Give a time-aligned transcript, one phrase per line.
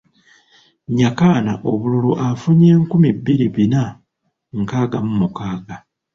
[0.97, 3.83] Nyakana obululu afunye nkumi bbiri bina
[4.61, 5.75] nkaaga mu mukaaga.